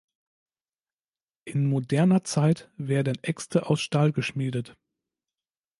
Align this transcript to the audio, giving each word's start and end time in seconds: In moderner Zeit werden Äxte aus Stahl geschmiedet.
In 1.45 1.67
moderner 1.69 2.23
Zeit 2.23 2.71
werden 2.75 3.19
Äxte 3.23 3.67
aus 3.67 3.81
Stahl 3.81 4.11
geschmiedet. 4.11 4.75